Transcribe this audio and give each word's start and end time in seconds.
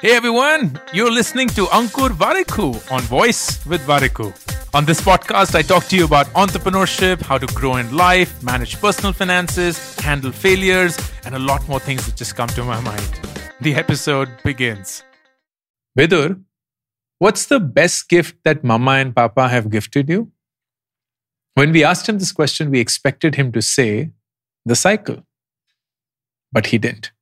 Hey 0.00 0.14
everyone, 0.14 0.80
you're 0.92 1.10
listening 1.10 1.48
to 1.48 1.66
Ankur 1.66 2.10
Warikoo 2.10 2.92
on 2.92 3.00
Voice 3.02 3.64
with 3.66 3.80
Warikoo. 3.86 4.32
On 4.74 4.84
this 4.84 5.00
podcast, 5.00 5.54
I 5.54 5.62
talk 5.62 5.84
to 5.86 5.96
you 5.96 6.04
about 6.04 6.26
entrepreneurship, 6.28 7.20
how 7.22 7.38
to 7.38 7.46
grow 7.48 7.76
in 7.76 7.96
life, 7.96 8.42
manage 8.42 8.80
personal 8.80 9.12
finances, 9.12 9.98
handle 10.00 10.32
failures, 10.32 10.96
and 11.24 11.34
a 11.34 11.38
lot 11.38 11.66
more 11.68 11.80
things 11.80 12.06
that 12.06 12.16
just 12.16 12.36
come 12.36 12.48
to 12.48 12.64
my 12.64 12.80
mind. 12.80 13.20
The 13.60 13.74
episode 13.74 14.28
begins. 14.44 15.02
Vidur, 15.98 16.42
what's 17.18 17.46
the 17.46 17.60
best 17.60 18.08
gift 18.08 18.36
that 18.44 18.62
Mama 18.62 18.92
and 18.92 19.16
Papa 19.16 19.48
have 19.48 19.70
gifted 19.70 20.08
you? 20.08 20.30
When 21.54 21.72
we 21.72 21.84
asked 21.84 22.08
him 22.08 22.18
this 22.18 22.32
question, 22.32 22.70
we 22.70 22.80
expected 22.80 23.34
him 23.34 23.50
to 23.52 23.60
say, 23.60 24.12
the 24.64 24.76
cycle. 24.76 25.26
But 26.52 26.66
he 26.66 26.78
didn't. 26.78 27.12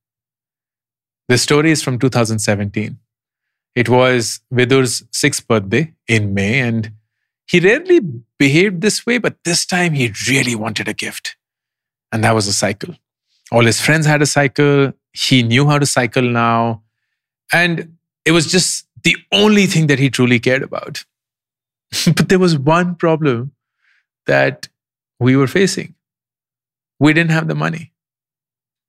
The 1.29 1.38
story 1.38 1.70
is 1.70 1.82
from 1.82 1.98
2017. 1.98 2.98
It 3.75 3.89
was 3.89 4.40
Vidur's 4.50 5.03
sixth 5.11 5.48
birthday 5.48 5.94
in 6.07 6.35
May, 6.35 6.61
and 6.61 6.93
he 7.46 7.61
rarely 7.61 8.00
behaved 8.39 8.82
this 8.82 9.04
way, 9.07 9.18
but 9.18 9.36
this 9.45 9.64
time 9.67 9.95
he 9.95 10.12
really 10.29 10.54
wanted 10.54 10.86
a 10.86 10.95
gift. 10.95 11.36
And 12.12 12.22
that 12.25 12.34
was 12.34 12.46
a 12.46 12.53
cycle. 12.53 12.95
All 13.50 13.64
his 13.64 13.81
friends 13.81 14.07
had 14.07 14.22
a 14.22 14.26
cycle. 14.26 14.93
He 15.12 15.43
knew 15.43 15.67
how 15.67 15.79
to 15.79 15.86
cycle 15.86 16.22
now. 16.22 16.82
And 17.53 17.96
it 18.25 18.32
was 18.32 18.50
just 18.50 18.86
the 19.03 19.17
only 19.32 19.67
thing 19.67 19.89
that 19.89 19.98
he 19.98 20.11
truly 20.11 20.39
cared 20.39 20.62
about. 20.62 21.04
but 22.06 22.29
there 22.29 22.39
was 22.39 22.59
one 22.59 22.95
problem 22.95 23.53
that 24.26 24.68
we 25.18 25.36
were 25.36 25.46
facing 25.46 25.95
we 27.00 27.12
didn't 27.12 27.32
have 27.32 27.48
the 27.48 27.54
money. 27.54 27.93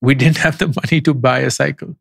We 0.01 0.15
didn't 0.15 0.37
have 0.37 0.57
the 0.57 0.67
money 0.67 1.01
to 1.01 1.13
buy 1.13 1.39
a 1.39 1.51
cycle 1.51 1.95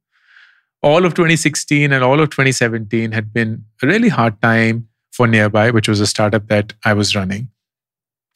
all 0.84 1.06
of 1.06 1.14
2016 1.14 1.92
and 1.92 2.04
all 2.04 2.20
of 2.20 2.28
2017 2.28 3.12
had 3.12 3.32
been 3.32 3.64
a 3.82 3.86
really 3.86 4.10
hard 4.10 4.40
time 4.42 4.86
for 5.12 5.26
nearbuy, 5.26 5.72
which 5.72 5.88
was 5.88 5.98
a 5.98 6.06
startup 6.06 6.46
that 6.48 6.74
I 6.84 6.92
was 6.92 7.16
running. 7.16 7.48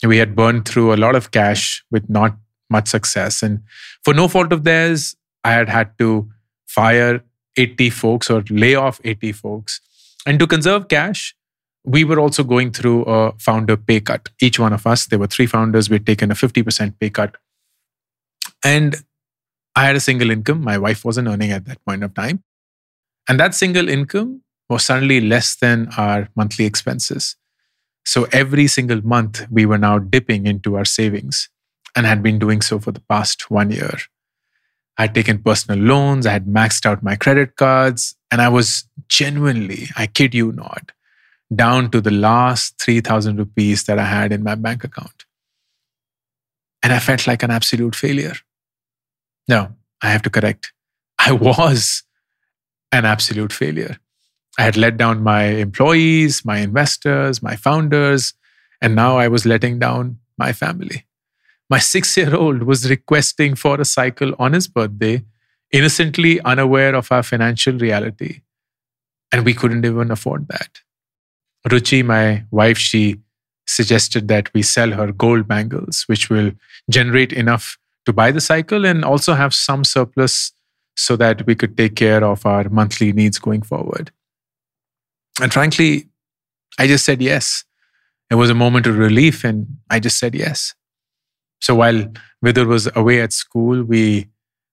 We 0.02 0.16
had 0.16 0.34
burned 0.34 0.66
through 0.66 0.94
a 0.94 0.96
lot 0.96 1.14
of 1.14 1.30
cash 1.30 1.84
with 1.90 2.08
not 2.08 2.36
much 2.70 2.88
success. 2.88 3.42
And 3.42 3.60
for 4.02 4.14
no 4.14 4.28
fault 4.28 4.52
of 4.52 4.64
theirs, 4.64 5.14
I 5.44 5.52
had 5.52 5.68
had 5.68 5.98
to 5.98 6.30
fire 6.66 7.22
80 7.58 7.90
folks 7.90 8.30
or 8.30 8.42
lay 8.48 8.74
off 8.74 8.98
80 9.04 9.32
folks. 9.32 9.80
And 10.24 10.38
to 10.38 10.46
conserve 10.46 10.88
cash, 10.88 11.34
we 11.84 12.02
were 12.04 12.18
also 12.18 12.44
going 12.44 12.72
through 12.72 13.04
a 13.04 13.32
founder 13.38 13.76
pay 13.76 14.00
cut. 14.00 14.30
Each 14.40 14.58
one 14.58 14.72
of 14.72 14.86
us, 14.86 15.06
there 15.06 15.18
were 15.18 15.26
three 15.26 15.46
founders, 15.46 15.90
we'd 15.90 16.06
taken 16.06 16.30
a 16.30 16.34
50% 16.34 16.94
pay 16.98 17.10
cut. 17.10 17.36
And 18.64 18.96
I 19.78 19.84
had 19.84 19.94
a 19.94 20.00
single 20.00 20.32
income. 20.32 20.60
My 20.60 20.76
wife 20.76 21.04
wasn't 21.04 21.28
earning 21.28 21.52
at 21.52 21.64
that 21.66 21.84
point 21.84 22.02
of 22.02 22.12
time. 22.12 22.42
And 23.28 23.38
that 23.38 23.54
single 23.54 23.88
income 23.88 24.42
was 24.68 24.84
suddenly 24.84 25.20
less 25.20 25.54
than 25.54 25.88
our 25.96 26.28
monthly 26.34 26.64
expenses. 26.64 27.36
So 28.04 28.26
every 28.32 28.66
single 28.66 29.06
month, 29.06 29.46
we 29.52 29.66
were 29.66 29.78
now 29.78 30.00
dipping 30.00 30.48
into 30.48 30.76
our 30.76 30.84
savings 30.84 31.48
and 31.94 32.06
had 32.06 32.24
been 32.24 32.40
doing 32.40 32.60
so 32.60 32.80
for 32.80 32.90
the 32.90 33.04
past 33.08 33.52
one 33.52 33.70
year. 33.70 33.98
I 34.96 35.02
had 35.02 35.14
taken 35.14 35.44
personal 35.44 35.78
loans, 35.78 36.26
I 36.26 36.32
had 36.32 36.46
maxed 36.46 36.84
out 36.84 37.04
my 37.04 37.14
credit 37.14 37.54
cards, 37.54 38.16
and 38.32 38.42
I 38.42 38.48
was 38.48 38.82
genuinely, 39.06 39.90
I 39.96 40.08
kid 40.08 40.34
you 40.34 40.50
not, 40.50 40.90
down 41.54 41.92
to 41.92 42.00
the 42.00 42.10
last 42.10 42.80
3,000 42.80 43.36
rupees 43.36 43.84
that 43.84 44.00
I 44.00 44.06
had 44.06 44.32
in 44.32 44.42
my 44.42 44.56
bank 44.56 44.82
account. 44.82 45.24
And 46.82 46.92
I 46.92 46.98
felt 46.98 47.28
like 47.28 47.44
an 47.44 47.52
absolute 47.52 47.94
failure. 47.94 48.34
No, 49.48 49.74
I 50.02 50.10
have 50.10 50.22
to 50.22 50.30
correct. 50.30 50.72
I 51.18 51.32
was 51.32 52.02
an 52.92 53.04
absolute 53.04 53.52
failure. 53.52 53.96
I 54.58 54.62
had 54.62 54.76
let 54.76 54.96
down 54.96 55.22
my 55.22 55.44
employees, 55.44 56.44
my 56.44 56.58
investors, 56.58 57.42
my 57.42 57.56
founders, 57.56 58.34
and 58.80 58.94
now 58.94 59.16
I 59.16 59.28
was 59.28 59.46
letting 59.46 59.78
down 59.78 60.18
my 60.36 60.52
family. 60.52 61.06
My 61.70 61.78
six 61.78 62.16
year 62.16 62.34
old 62.34 62.62
was 62.62 62.88
requesting 62.88 63.54
for 63.54 63.80
a 63.80 63.84
cycle 63.84 64.34
on 64.38 64.52
his 64.52 64.68
birthday, 64.68 65.22
innocently 65.72 66.40
unaware 66.42 66.94
of 66.94 67.12
our 67.12 67.22
financial 67.22 67.74
reality. 67.78 68.40
And 69.32 69.44
we 69.44 69.54
couldn't 69.54 69.84
even 69.84 70.10
afford 70.10 70.48
that. 70.48 70.80
Ruchi, 71.68 72.04
my 72.04 72.44
wife, 72.50 72.78
she 72.78 73.20
suggested 73.66 74.28
that 74.28 74.52
we 74.54 74.62
sell 74.62 74.92
her 74.92 75.12
gold 75.12 75.46
bangles, 75.46 76.04
which 76.06 76.30
will 76.30 76.52
generate 76.88 77.32
enough 77.32 77.78
to 78.06 78.12
buy 78.12 78.30
the 78.30 78.40
cycle 78.40 78.86
and 78.86 79.04
also 79.04 79.34
have 79.34 79.54
some 79.54 79.84
surplus 79.84 80.52
so 80.96 81.16
that 81.16 81.46
we 81.46 81.54
could 81.54 81.76
take 81.76 81.94
care 81.94 82.24
of 82.24 82.44
our 82.44 82.68
monthly 82.68 83.12
needs 83.12 83.38
going 83.38 83.62
forward. 83.62 84.10
And 85.40 85.52
frankly, 85.52 86.08
I 86.78 86.86
just 86.86 87.04
said 87.04 87.22
yes. 87.22 87.64
It 88.30 88.34
was 88.34 88.50
a 88.50 88.54
moment 88.54 88.86
of 88.86 88.98
relief 88.98 89.44
and 89.44 89.66
I 89.90 90.00
just 90.00 90.18
said 90.18 90.34
yes. 90.34 90.74
So 91.60 91.74
while 91.74 92.06
Vidur 92.44 92.66
was 92.66 92.88
away 92.94 93.20
at 93.20 93.32
school, 93.32 93.82
we 93.82 94.28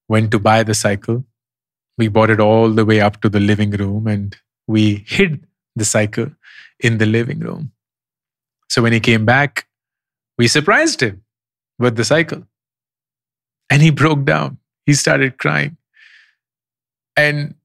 went 0.08 0.32
to 0.32 0.40
buy 0.40 0.64
the 0.64 0.74
cycle. 0.74 1.24
We 1.98 2.08
bought 2.08 2.30
it 2.30 2.40
all 2.40 2.70
the 2.72 2.86
way 2.86 3.02
up 3.02 3.22
to 3.22 3.30
the 3.30 3.40
living 3.40 3.72
room 3.72 4.08
and 4.08 4.36
we 4.68 5.06
hid 5.08 5.46
the 5.76 5.86
cycle 5.86 6.32
in 6.80 6.98
the 6.98 7.06
living 7.06 7.40
room. 7.40 7.72
So 8.70 8.82
when 8.82 8.94
he 8.94 9.00
came 9.00 9.26
back, 9.26 9.68
we 10.38 10.48
surprised 10.48 11.02
him 11.02 11.24
with 11.80 11.96
the 11.96 12.04
cycle. 12.04 12.44
And 13.70 13.82
he 13.82 13.90
broke 13.90 14.26
down. 14.26 14.58
He 14.86 14.94
started 14.94 15.38
crying. 15.38 15.78
And 17.18 17.56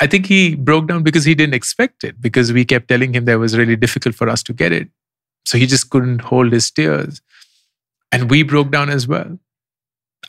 I 0.00 0.06
think 0.06 0.26
he 0.26 0.54
broke 0.54 0.88
down 0.88 1.02
because 1.02 1.24
he 1.24 1.34
didn't 1.34 1.54
expect 1.54 2.04
it, 2.04 2.20
because 2.20 2.52
we 2.52 2.64
kept 2.64 2.88
telling 2.88 3.14
him 3.14 3.24
that 3.24 3.32
it 3.32 3.36
was 3.36 3.56
really 3.56 3.76
difficult 3.76 4.14
for 4.14 4.28
us 4.28 4.42
to 4.44 4.52
get 4.52 4.72
it. 4.72 4.88
So 5.44 5.58
he 5.58 5.66
just 5.66 5.90
couldn't 5.90 6.20
hold 6.20 6.52
his 6.52 6.70
tears. 6.70 7.20
And 8.12 8.30
we 8.30 8.42
broke 8.42 8.70
down 8.70 8.90
as 8.90 9.06
well. 9.06 9.38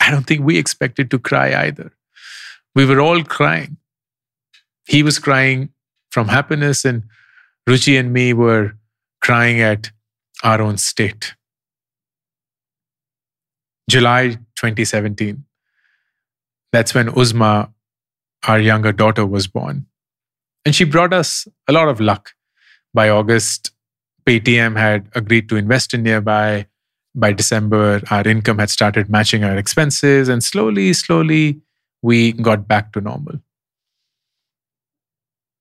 I 0.01 0.11
don't 0.11 0.25
think 0.25 0.43
we 0.43 0.57
expected 0.57 1.11
to 1.11 1.19
cry 1.19 1.53
either. 1.65 1.91
We 2.75 2.85
were 2.85 2.99
all 2.99 3.23
crying. 3.23 3.77
He 4.85 5.03
was 5.03 5.19
crying 5.19 5.69
from 6.09 6.27
happiness, 6.27 6.85
and 6.85 7.03
Ruchi 7.67 7.99
and 7.99 8.11
me 8.11 8.33
were 8.33 8.73
crying 9.21 9.61
at 9.61 9.91
our 10.43 10.61
own 10.61 10.77
state. 10.77 11.35
July 13.89 14.37
2017. 14.55 15.43
That's 16.71 16.93
when 16.93 17.07
Uzma, 17.09 17.71
our 18.47 18.59
younger 18.59 18.91
daughter, 18.91 19.25
was 19.25 19.47
born. 19.47 19.87
And 20.65 20.75
she 20.75 20.83
brought 20.83 21.13
us 21.13 21.47
a 21.67 21.73
lot 21.73 21.87
of 21.87 21.99
luck. 21.99 22.33
By 22.93 23.09
August, 23.09 23.71
Paytm 24.25 24.77
had 24.77 25.09
agreed 25.15 25.49
to 25.49 25.55
invest 25.55 25.93
in 25.93 26.03
nearbuy. 26.03 26.67
By 27.15 27.33
December, 27.33 28.01
our 28.11 28.27
income 28.27 28.59
had 28.59 28.69
started 28.69 29.09
matching 29.09 29.43
our 29.43 29.57
expenses, 29.57 30.29
and 30.29 30.43
slowly, 30.43 30.93
slowly, 30.93 31.59
we 32.03 32.33
got 32.33 32.67
back 32.67 32.93
to 32.93 33.01
normal. 33.01 33.39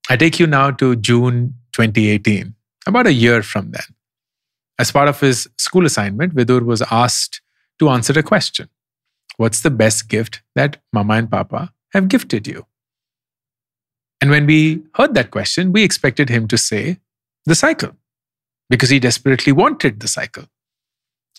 I 0.09 0.17
take 0.17 0.39
you 0.39 0.45
now 0.47 0.71
to 0.71 0.95
June 0.95 1.55
2018, 1.73 2.53
about 2.85 3.07
a 3.07 3.13
year 3.13 3.41
from 3.41 3.71
then. 3.71 3.83
As 4.77 4.91
part 4.91 5.07
of 5.07 5.19
his 5.19 5.47
school 5.57 5.85
assignment, 5.85 6.35
Vidur 6.35 6.63
was 6.63 6.83
asked 6.91 7.41
to 7.79 7.89
answer 7.89 8.17
a 8.17 8.23
question 8.23 8.69
What's 9.37 9.61
the 9.61 9.71
best 9.71 10.09
gift 10.09 10.41
that 10.55 10.77
Mama 10.91 11.13
and 11.13 11.31
Papa 11.31 11.73
have 11.93 12.09
gifted 12.09 12.47
you? 12.47 12.65
And 14.21 14.29
when 14.29 14.45
we 14.45 14.83
heard 14.95 15.13
that 15.13 15.31
question, 15.31 15.71
we 15.71 15.83
expected 15.83 16.29
him 16.29 16.47
to 16.49 16.57
say, 16.57 16.99
The 17.45 17.55
cycle, 17.55 17.95
because 18.69 18.89
he 18.89 18.99
desperately 18.99 19.53
wanted 19.53 19.99
the 19.99 20.09
cycle. 20.09 20.45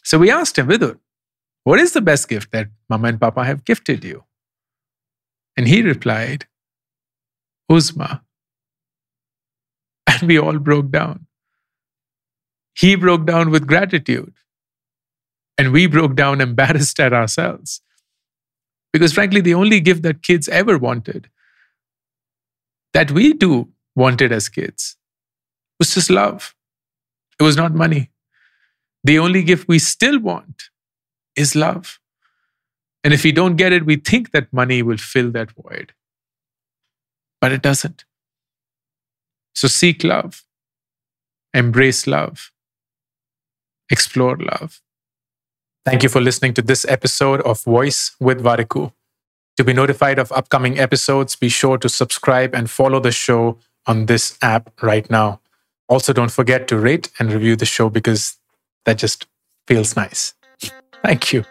So 0.03 0.19
we 0.19 0.31
asked 0.31 0.56
him, 0.56 0.69
Vidur, 0.69 0.99
what 1.65 1.79
is 1.79 1.93
the 1.93 2.00
best 2.00 2.29
gift 2.29 2.53
that 2.53 2.69
Mama 2.89 3.09
and 3.09 3.21
Papa 3.21 3.45
have 3.45 3.65
gifted 3.65 4.03
you? 4.03 4.25
And 5.56 5.69
he 5.69 5.83
replied, 5.83 6.47
Uzma. 7.70 8.23
And 10.06 10.23
we 10.29 10.38
all 10.38 10.59
broke 10.59 10.91
down. 10.91 11.26
He 12.75 12.94
broke 12.94 13.26
down 13.26 13.50
with 13.50 13.67
gratitude. 13.67 14.32
And 15.61 15.73
we 15.73 15.87
broke 15.87 16.15
down 16.17 16.41
embarrassed 16.49 16.99
at 16.99 17.12
ourselves. 17.12 17.83
Because 18.95 19.12
frankly, 19.12 19.43
the 19.43 19.55
only 19.55 19.79
gift 19.79 20.03
that 20.05 20.23
kids 20.23 20.49
ever 20.49 20.79
wanted, 20.79 21.29
that 22.95 23.11
we 23.11 23.35
too 23.35 23.69
wanted 23.95 24.33
as 24.33 24.49
kids, 24.49 24.97
was 25.79 25.95
just 25.95 26.09
love. 26.09 26.55
It 27.39 27.43
was 27.43 27.59
not 27.59 27.75
money. 27.75 28.11
The 29.05 29.19
only 29.19 29.43
gift 29.43 29.69
we 29.69 29.79
still 29.79 30.19
want 30.19 30.71
is 31.37 31.55
love. 31.55 32.01
And 33.05 33.15
if 33.15 33.23
we 33.25 33.33
don't 33.33 33.57
get 33.57 33.73
it, 33.73 33.87
we 33.87 33.97
think 33.97 34.31
that 34.33 34.53
money 34.53 34.83
will 34.83 34.99
fill 35.12 35.31
that 35.33 35.53
void. 35.53 35.93
But 37.41 37.53
it 37.53 37.62
doesn't. 37.62 38.05
So 39.55 39.69
seek 39.69 40.05
love, 40.05 40.45
embrace 41.53 42.07
love, 42.07 42.51
explore 43.91 44.39
love. 44.39 44.81
Thank 45.85 46.03
you 46.03 46.09
for 46.09 46.21
listening 46.21 46.55
to 46.55 46.62
this 46.62 46.85
episode 46.88 47.41
of 47.43 47.62
Voice 47.62 48.15
with 48.21 48.43
Warikoo. 48.43 48.93
To 49.56 49.65
be 49.65 49.73
notified 49.73 50.19
of 50.19 50.31
upcoming 50.32 50.79
episodes, 50.79 51.37
be 51.37 51.49
sure 51.49 51.79
to 51.79 51.88
subscribe 51.88 52.55
and 52.55 52.71
follow 52.71 53.00
the 53.00 53.12
show 53.12 53.59
on 53.87 54.06
this 54.06 54.37
app 54.43 54.71
right 54.82 55.09
now. 55.11 55.41
Also, 55.88 56.12
don't 56.12 56.31
forget 56.31 56.69
to 56.69 56.79
rate 56.79 57.11
and 57.19 57.32
review 57.32 57.56
the 57.56 57.67
show 57.67 57.88
because 57.88 58.37
that 58.85 58.99
just 58.99 59.27
feels 59.67 59.97
nice. 59.97 60.35
Thank 61.03 61.32
you. 61.32 61.44